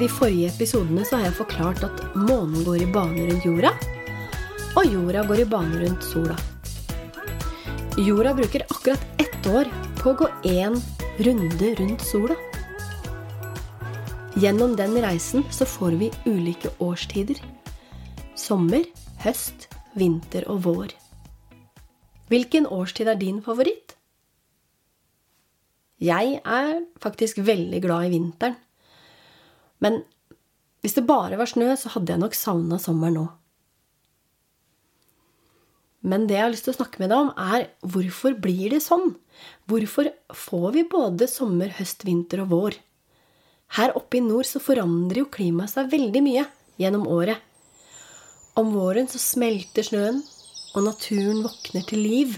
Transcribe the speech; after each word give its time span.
De 0.00 0.06
forrige 0.08 0.48
episodene 0.48 1.02
så 1.04 1.18
har 1.18 1.26
jeg 1.26 1.36
forklart 1.42 1.82
at 1.84 1.98
månen 2.16 2.62
går 2.64 2.86
i 2.86 2.86
bane 2.88 3.26
rundt 3.28 3.44
jorda, 3.44 3.74
og 4.80 4.86
jorda 4.88 5.26
går 5.28 5.42
i 5.42 5.48
bane 5.50 5.80
rundt 5.82 6.06
sola. 6.08 6.36
Jorda 8.00 8.32
bruker 8.38 8.64
akkurat 8.64 9.20
ett 9.20 9.48
år 9.50 9.68
på 9.98 10.14
å 10.14 10.16
gå 10.22 10.28
én 10.48 10.78
runde 11.26 11.72
rundt 11.82 12.04
sola. 12.06 12.36
Gjennom 14.40 14.72
den 14.78 14.96
reisen 15.04 15.44
så 15.52 15.68
får 15.68 15.98
vi 16.00 16.08
ulike 16.24 16.72
årstider. 16.80 17.36
Sommer, 18.38 18.88
høst, 19.20 19.68
vinter 20.00 20.48
og 20.48 20.64
vår. 20.64 20.96
Hvilken 22.32 22.70
årstid 22.72 23.12
er 23.12 23.20
din 23.20 23.44
favoritt? 23.44 23.98
Jeg 26.00 26.40
er 26.40 26.84
faktisk 27.04 27.44
veldig 27.44 27.84
glad 27.84 28.08
i 28.08 28.16
vinteren. 28.16 28.56
Men 29.84 30.02
hvis 30.80 30.96
det 30.96 31.08
bare 31.08 31.38
var 31.40 31.50
snø, 31.50 31.72
så 31.76 31.92
hadde 31.94 32.14
jeg 32.14 32.22
nok 32.22 32.36
savna 32.36 32.78
sommeren 32.80 33.18
nå. 33.20 33.26
Men 36.00 36.24
det 36.28 36.38
jeg 36.38 36.44
har 36.46 36.52
lyst 36.54 36.64
til 36.64 36.72
å 36.72 36.78
snakke 36.78 37.02
med 37.02 37.10
deg 37.12 37.26
om, 37.26 37.32
er 37.36 37.66
hvorfor 37.84 38.36
blir 38.40 38.72
det 38.72 38.80
sånn? 38.84 39.10
Hvorfor 39.68 40.08
får 40.32 40.70
vi 40.76 40.86
både 40.88 41.28
sommer, 41.28 41.74
høst, 41.76 42.06
vinter 42.08 42.40
og 42.46 42.54
vår? 42.54 42.78
Her 43.76 43.92
oppe 43.98 44.18
i 44.18 44.24
nord 44.24 44.48
så 44.48 44.62
forandrer 44.62 45.22
jo 45.22 45.30
klimaet 45.30 45.74
seg 45.74 45.92
veldig 45.92 46.24
mye 46.24 46.46
gjennom 46.80 47.04
året. 47.12 47.36
Om 48.58 48.72
våren 48.74 49.06
så 49.12 49.20
smelter 49.22 49.86
snøen, 49.86 50.24
og 50.70 50.86
naturen 50.86 51.42
våkner 51.44 51.84
til 51.86 52.02
liv. 52.02 52.34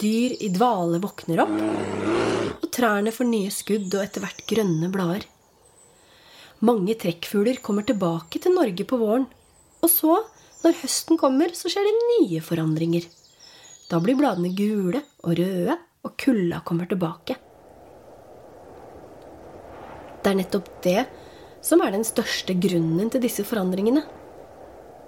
Dyr 0.00 0.38
i 0.44 0.50
dvale 0.54 1.00
våkner 1.02 1.42
opp, 1.44 1.54
og 2.54 2.66
trærne 2.74 3.12
får 3.14 3.28
nye 3.28 3.52
skudd 3.52 3.90
og 3.90 4.02
etter 4.04 4.24
hvert 4.24 4.44
grønne 4.48 4.90
blader. 4.94 5.26
Mange 6.62 6.94
trekkfugler 6.94 7.58
kommer 7.64 7.82
tilbake 7.86 8.38
til 8.38 8.54
Norge 8.54 8.86
på 8.86 8.98
våren. 9.00 9.26
Og 9.82 9.90
så, 9.90 10.20
når 10.62 10.78
høsten 10.82 11.18
kommer, 11.20 11.50
så 11.56 11.70
skjer 11.72 11.88
det 11.88 11.96
nye 12.12 12.44
forandringer. 12.44 13.08
Da 13.90 13.98
blir 14.00 14.16
bladene 14.18 14.54
gule 14.56 15.02
og 15.24 15.34
røde, 15.40 15.76
og 16.04 16.16
kulda 16.20 16.60
kommer 16.64 16.88
tilbake. 16.88 17.36
Det 20.24 20.30
er 20.30 20.38
nettopp 20.38 20.68
det 20.84 21.02
som 21.64 21.82
er 21.84 21.92
den 21.92 22.04
største 22.04 22.56
grunnen 22.60 23.10
til 23.12 23.22
disse 23.24 23.44
forandringene. 23.44 24.04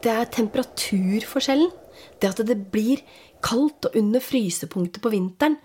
Det 0.05 0.13
er 0.13 0.29
temperaturforskjellen. 0.33 1.73
Det 2.21 2.29
at 2.29 2.43
det 2.49 2.59
blir 2.73 3.01
kaldt 3.45 3.89
og 3.89 3.97
under 3.97 4.21
frysepunktet 4.21 5.01
på 5.05 5.13
vinteren. 5.13 5.57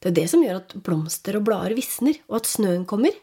Det 0.00 0.10
er 0.10 0.16
det 0.18 0.26
som 0.32 0.42
gjør 0.44 0.60
at 0.60 0.74
blomster 0.84 1.38
og 1.38 1.46
blader 1.46 1.76
visner, 1.76 2.18
og 2.28 2.42
at 2.42 2.50
snøen 2.50 2.84
kommer. 2.88 3.14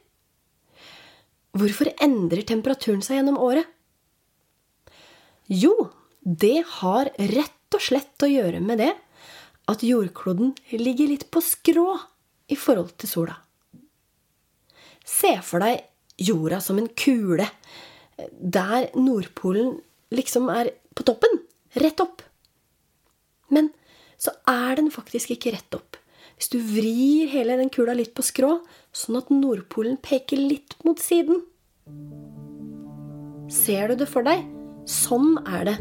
Hvorfor 1.58 1.92
endrer 2.04 2.46
temperaturen 2.48 3.02
seg 3.04 3.20
gjennom 3.20 3.40
året? 3.42 3.68
Jo, 5.52 5.74
det 6.22 6.62
har 6.80 7.12
rett 7.18 7.76
og 7.76 7.84
slett 7.84 8.24
å 8.24 8.30
gjøre 8.30 8.62
med 8.64 8.80
det 8.80 8.92
at 9.72 9.84
jordkloden 9.84 10.54
ligger 10.72 11.12
litt 11.12 11.28
på 11.32 11.44
skrå 11.44 11.90
i 12.52 12.58
forhold 12.60 12.94
til 13.00 13.12
sola. 13.12 13.36
Se 15.08 15.34
for 15.44 15.64
deg 15.64 15.84
jorda 16.22 16.62
som 16.64 16.80
en 16.80 16.90
kule, 16.96 17.48
der 18.31 18.90
Nordpolen 18.96 19.80
liksom 20.14 20.50
er 20.54 20.72
på 20.96 21.06
toppen, 21.08 21.42
rett 21.81 22.04
opp. 22.04 22.22
Men 23.52 23.72
så 24.22 24.34
er 24.48 24.78
den 24.80 24.92
faktisk 24.94 25.34
ikke 25.34 25.56
rett 25.56 25.75
opp. 25.78 25.98
Hvis 26.38 26.52
du 26.54 26.59
vrir 26.64 27.30
hele 27.31 27.58
den 27.59 27.72
kula 27.74 27.94
litt 27.98 28.14
på 28.18 28.25
skrå, 28.25 28.59
sånn 28.94 29.20
at 29.20 29.31
Nordpolen 29.34 30.00
peker 30.02 30.40
litt 30.40 30.78
mot 30.86 31.02
siden. 31.02 31.44
Ser 33.52 33.91
du 33.91 34.00
det 34.00 34.07
for 34.09 34.24
deg? 34.24 34.46
Sånn 34.88 35.35
er 35.44 35.68
det. 35.68 35.78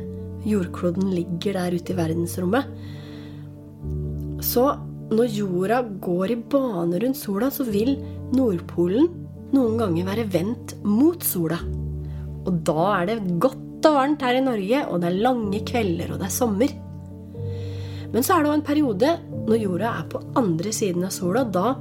Jordkloden 0.48 1.12
ligger 1.12 1.58
der 1.58 1.76
ute 1.76 1.92
i 1.92 1.98
verdensrommet. 1.98 2.66
Så 4.44 4.64
når 5.10 5.32
jorda 5.34 5.80
går 6.02 6.34
i 6.34 6.38
bane 6.52 7.00
rundt 7.02 7.18
sola, 7.18 7.50
så 7.52 7.66
vil 7.66 7.96
Nordpolen 8.34 9.08
noen 9.54 9.80
ganger 9.80 10.06
være 10.06 10.28
vendt 10.30 10.76
mot 10.86 11.22
sola. 11.26 11.58
Og 12.46 12.60
da 12.66 12.84
er 13.00 13.10
det 13.10 13.38
godt 13.42 13.88
og 13.88 13.96
varmt 13.96 14.22
her 14.24 14.38
i 14.38 14.44
Norge, 14.44 14.84
og 14.86 15.00
det 15.00 15.10
er 15.10 15.22
lange 15.24 15.62
kvelder, 15.66 16.12
og 16.12 16.20
det 16.20 16.28
er 16.28 16.34
sommer. 16.34 16.74
Men 18.10 18.26
så 18.26 18.36
er 18.36 18.42
det 18.42 18.50
òg 18.50 18.58
en 18.58 18.66
periode 18.66 19.12
når 19.48 19.62
jorda 19.64 19.92
er 20.00 20.06
på 20.10 20.22
andre 20.38 20.72
siden 20.74 21.06
av 21.06 21.14
sola. 21.14 21.44
Da, 21.46 21.74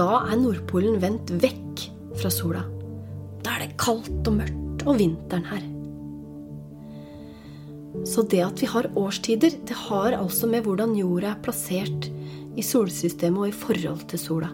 da 0.00 0.10
er 0.24 0.38
Nordpolen 0.40 1.00
vendt 1.02 1.32
vekk 1.42 1.88
fra 2.20 2.32
sola. 2.32 2.64
Er 3.62 3.70
det 3.70 3.78
kaldt 3.78 4.26
og 4.26 4.34
mørkt 4.40 4.82
og 4.90 4.98
vinteren 4.98 5.44
her. 5.46 5.62
Så 8.08 8.24
det 8.26 8.40
at 8.42 8.58
vi 8.58 8.66
har 8.66 8.88
årstider, 8.98 9.54
det 9.68 9.76
har 9.84 10.16
altså 10.16 10.48
med 10.50 10.64
hvordan 10.66 10.96
jorda 10.98 11.30
er 11.30 11.42
plassert 11.44 12.08
i 12.58 12.64
solsystemet 12.66 13.44
og 13.44 13.50
i 13.52 13.54
forhold 13.54 14.02
til 14.10 14.18
sola. 14.18 14.48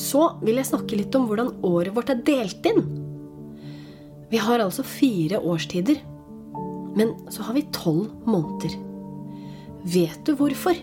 Så 0.00 0.24
vil 0.42 0.58
jeg 0.58 0.66
snakke 0.72 0.98
litt 0.98 1.14
om 1.14 1.28
hvordan 1.28 1.52
året 1.62 1.94
vårt 1.94 2.10
er 2.10 2.24
delt 2.26 2.66
inn. 2.66 2.82
Vi 4.32 4.40
har 4.42 4.64
altså 4.64 4.82
fire 4.82 5.38
årstider. 5.38 6.00
Men 6.94 7.14
så 7.30 7.42
har 7.46 7.54
vi 7.54 7.66
tolv 7.74 8.10
måneder. 8.26 8.74
Vet 9.94 10.20
du 10.26 10.34
hvorfor? 10.38 10.78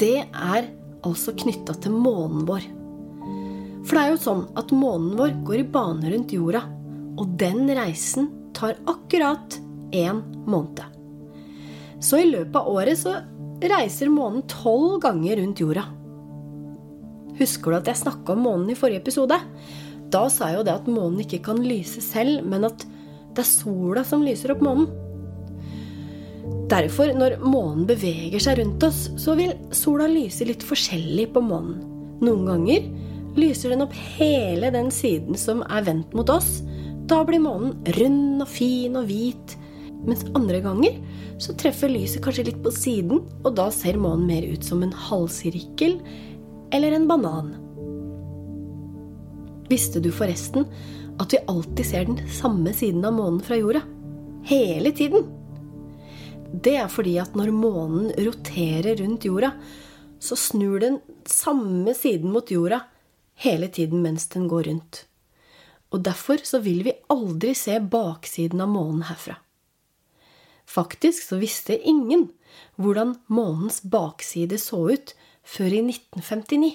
Det 0.00 0.18
er 0.24 0.68
altså 1.04 1.32
knytta 1.36 1.76
til 1.80 1.96
månen 1.96 2.44
vår. 2.48 2.64
For 3.86 3.94
det 3.94 4.02
er 4.02 4.12
jo 4.12 4.22
sånn 4.22 4.44
at 4.58 4.74
månen 4.74 5.14
vår 5.18 5.36
går 5.46 5.62
i 5.62 5.68
bane 5.76 6.10
rundt 6.10 6.34
jorda. 6.34 6.64
Og 7.16 7.36
den 7.40 7.70
reisen 7.78 8.28
tar 8.56 8.80
akkurat 8.90 9.58
én 9.94 10.20
måned. 10.48 10.82
Så 12.02 12.20
i 12.20 12.28
løpet 12.28 12.58
av 12.58 12.68
året 12.68 12.98
så 13.00 13.14
reiser 13.62 14.12
månen 14.12 14.44
tolv 14.50 14.98
ganger 15.04 15.40
rundt 15.40 15.62
jorda. 15.62 15.86
Husker 17.38 17.72
du 17.72 17.78
at 17.78 17.88
jeg 17.90 18.02
snakka 18.02 18.34
om 18.34 18.44
månen 18.46 18.72
i 18.72 18.78
forrige 18.78 19.04
episode? 19.04 19.38
Da 20.12 20.26
sa 20.32 20.50
jeg 20.50 20.60
jo 20.60 20.66
det 20.66 20.76
at 20.76 20.90
månen 20.90 21.22
ikke 21.24 21.42
kan 21.48 21.62
lyse 21.64 22.02
selv, 22.04 22.44
men 22.46 22.66
at 22.68 22.84
det 23.36 23.42
er 23.42 23.48
sola 23.48 24.04
som 24.06 24.24
lyser 24.24 24.54
opp 24.54 24.62
månen. 24.64 24.88
Derfor, 26.70 27.12
når 27.14 27.36
månen 27.42 27.84
beveger 27.86 28.42
seg 28.42 28.58
rundt 28.58 28.82
oss, 28.86 29.06
så 29.20 29.36
vil 29.38 29.52
sola 29.74 30.08
lyse 30.10 30.46
litt 30.48 30.64
forskjellig 30.66 31.28
på 31.34 31.42
månen. 31.44 31.78
Noen 32.24 32.48
ganger 32.48 32.88
lyser 33.36 33.72
den 33.72 33.84
opp 33.84 33.94
hele 34.16 34.70
den 34.74 34.90
siden 34.94 35.36
som 35.38 35.62
er 35.68 35.84
vendt 35.86 36.14
mot 36.16 36.30
oss. 36.32 36.60
Da 37.06 37.22
blir 37.26 37.42
månen 37.42 37.76
rund 37.98 38.42
og 38.42 38.50
fin 38.50 38.96
og 38.98 39.06
hvit. 39.10 39.56
Mens 40.06 40.24
andre 40.38 40.60
ganger 40.64 40.98
så 41.42 41.54
treffer 41.58 41.90
lyset 41.92 42.22
kanskje 42.24 42.48
litt 42.48 42.58
på 42.64 42.72
siden, 42.74 43.22
og 43.44 43.54
da 43.58 43.68
ser 43.74 43.98
månen 44.00 44.26
mer 44.28 44.46
ut 44.46 44.64
som 44.64 44.82
en 44.84 44.94
halvsirkel 45.06 45.98
eller 46.74 46.96
en 46.96 47.08
banan. 47.10 47.54
Visste 49.70 50.00
du 50.02 50.12
forresten 50.14 50.66
at 51.20 51.32
vi 51.32 51.42
alltid 51.50 51.86
ser 51.88 52.06
den 52.08 52.20
samme 52.30 52.74
siden 52.76 53.04
av 53.06 53.16
månen 53.16 53.42
fra 53.44 53.58
jorda? 53.58 53.82
Hele 54.46 54.92
tiden! 54.94 55.26
Det 56.46 56.76
er 56.78 56.90
fordi 56.90 57.16
at 57.18 57.34
når 57.36 57.50
månen 57.52 58.12
roterer 58.22 58.96
rundt 59.00 59.26
jorda, 59.26 59.50
så 60.22 60.38
snur 60.38 60.78
den 60.80 61.00
samme 61.28 61.92
siden 61.98 62.30
mot 62.32 62.50
jorda 62.50 62.84
hele 63.44 63.68
tiden 63.68 64.02
mens 64.04 64.28
den 64.32 64.48
går 64.48 64.68
rundt. 64.70 65.04
Og 65.94 66.02
derfor 66.04 66.42
så 66.44 66.60
vil 66.64 66.82
vi 66.86 66.96
aldri 67.12 67.54
se 67.54 67.78
baksiden 67.80 68.62
av 68.64 68.72
månen 68.72 69.04
herfra. 69.08 69.38
Faktisk 70.66 71.28
så 71.28 71.38
visste 71.38 71.76
ingen 71.78 72.26
hvordan 72.80 73.14
månens 73.30 73.82
bakside 73.86 74.58
så 74.58 74.80
ut 74.90 75.14
før 75.46 75.70
i 75.78 75.84
1959. 75.84 76.74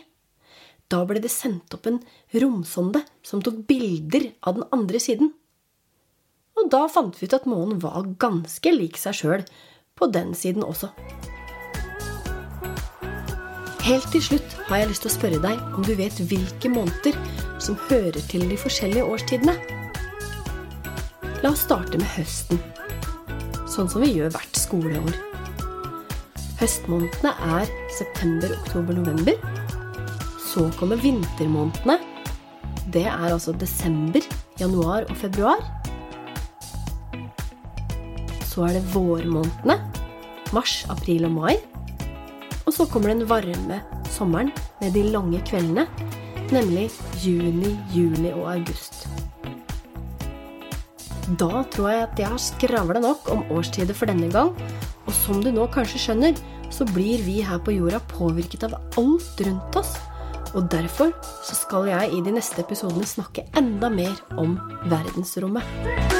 Da 0.92 1.04
ble 1.08 1.22
det 1.24 1.32
sendt 1.32 1.76
opp 1.76 1.88
en 1.88 2.00
romsonde 2.44 3.04
som 3.24 3.44
tok 3.44 3.62
bilder 3.68 4.32
av 4.42 4.60
den 4.60 4.68
andre 4.76 5.00
siden. 5.04 5.34
Og 6.60 6.72
da 6.72 6.86
fant 6.92 7.16
vi 7.20 7.28
ut 7.28 7.36
at 7.36 7.48
månen 7.50 7.80
var 7.84 8.10
ganske 8.20 8.74
lik 8.76 9.00
seg 9.00 9.18
sjøl 9.22 9.46
på 9.96 10.12
den 10.12 10.36
siden 10.38 10.66
også. 10.68 10.92
Helt 13.82 14.06
til 14.14 14.22
slutt 14.22 14.52
har 14.68 14.78
jeg 14.78 14.92
lyst 14.92 15.02
til 15.02 15.10
å 15.10 15.14
spørre 15.16 15.38
deg 15.42 15.62
om 15.74 15.86
du 15.86 15.96
vet 15.98 16.20
hvilke 16.30 16.70
måneder 16.70 17.16
som 17.62 17.80
hører 17.88 18.20
til 18.30 18.44
de 18.52 18.58
forskjellige 18.62 19.08
årstidene. 19.10 19.56
La 21.42 21.50
oss 21.50 21.64
starte 21.66 21.98
med 21.98 22.06
høsten, 22.14 22.62
sånn 23.66 23.90
som 23.90 24.06
vi 24.06 24.12
gjør 24.14 24.30
hvert 24.36 24.60
skoleår. 24.62 25.18
Høstmånedene 26.62 27.34
er 27.58 27.74
september, 27.98 28.54
oktober, 28.60 29.02
november. 29.02 29.42
Så 30.46 30.68
kommer 30.78 31.02
vintermånedene. 31.02 31.98
Det 32.94 33.08
er 33.10 33.32
altså 33.32 33.56
desember, 33.58 34.22
januar 34.62 35.10
og 35.10 35.18
februar. 35.18 35.66
Så 38.46 38.70
er 38.70 38.78
det 38.78 38.86
vårmånedene. 38.94 39.82
Mars, 40.54 40.84
april 40.94 41.26
og 41.26 41.38
mai. 41.40 41.56
Og 42.66 42.76
så 42.76 42.88
kommer 42.90 43.14
den 43.14 43.26
varme 43.30 43.82
sommeren 44.12 44.52
med 44.82 44.94
de 44.94 45.08
lange 45.12 45.42
kveldene. 45.48 45.88
nemlig 46.52 46.90
juni, 47.24 47.78
juli 47.94 48.34
og 48.36 48.50
august. 48.52 49.06
Da 51.40 51.64
tror 51.72 51.90
jeg 51.90 52.04
at 52.04 52.20
jeg 52.20 52.28
har 52.28 52.42
skravla 52.44 53.00
nok 53.00 53.30
om 53.32 53.46
årstider 53.56 53.96
for 53.96 54.12
denne 54.12 54.28
gang, 54.34 54.52
og 55.08 55.14
som 55.16 55.40
du 55.40 55.48
nå 55.52 55.70
kanskje 55.72 56.02
skjønner, 56.06 56.36
så 56.72 56.88
blir 56.92 57.24
vi 57.24 57.40
her 57.46 57.62
på 57.64 57.76
jorda 57.78 58.02
påvirket 58.12 58.68
av 58.68 58.76
alt 59.00 59.46
rundt 59.48 59.80
oss. 59.80 59.96
Og 60.52 60.68
derfor 60.72 61.14
så 61.48 61.56
skal 61.56 61.88
jeg 61.88 62.12
i 62.12 62.24
de 62.26 62.36
neste 62.36 62.64
episodene 62.64 63.08
snakke 63.08 63.48
enda 63.56 63.92
mer 63.92 64.18
om 64.36 64.58
verdensrommet. 64.92 66.11